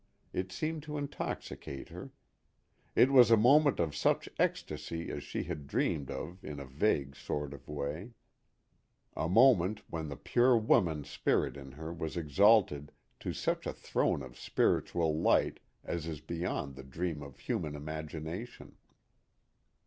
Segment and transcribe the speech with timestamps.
[0.33, 2.11] It seemed to intoxicate her.
[2.95, 7.15] It was a moment of such ecstasy as she had dreamed of in a vague
[7.15, 8.13] sort of way
[9.15, 14.23] a moment when the pure woman spirit in her was exalted to such a throne
[14.23, 18.77] of spiritual light as is beyond the dream of human imagination.